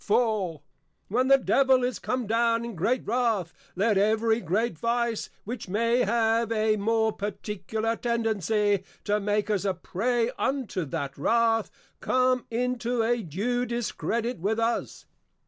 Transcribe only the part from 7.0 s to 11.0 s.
particular tendency to make us a Prey unto